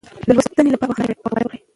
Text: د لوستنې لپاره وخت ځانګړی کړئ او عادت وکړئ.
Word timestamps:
د 0.27 0.29
لوستنې 0.35 0.69
لپاره 0.73 0.89
وخت 0.91 0.97
ځانګړی 0.99 1.15
کړئ 1.17 1.23
او 1.25 1.29
عادت 1.33 1.45
وکړئ. 1.45 1.57